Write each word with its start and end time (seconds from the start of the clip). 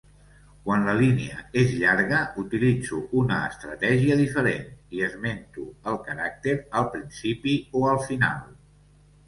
Quan 0.67 0.85
la 0.85 0.93
línia 0.99 1.43
és 1.63 1.75
llarga, 1.81 2.21
utilitzo 2.43 3.03
una 3.23 3.37
estratègia 3.51 4.17
diferent 4.23 4.67
i 4.99 5.05
esmento 5.11 5.69
el 5.95 6.03
caràcter 6.11 6.59
al 6.81 6.91
principi 6.97 7.57
o 7.83 7.89
al 7.95 8.05
final. 8.11 8.45